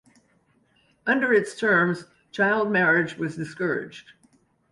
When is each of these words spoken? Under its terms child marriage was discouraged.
Under 1.05 1.31
its 1.31 1.53
terms 1.55 2.05
child 2.31 2.71
marriage 2.71 3.17
was 3.19 3.35
discouraged. 3.35 4.13